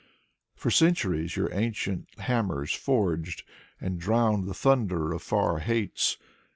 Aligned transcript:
For 0.55 0.71
centuries 0.71 1.35
your 1.35 1.53
ancient 1.53 2.09
hammers 2.17 2.71
forged 2.73 3.43
And 3.79 3.99
drowned 3.99 4.45
the 4.47 4.55
thunder 4.55 5.13
of 5.13 5.21
far 5.21 5.59
hates. 5.59 6.17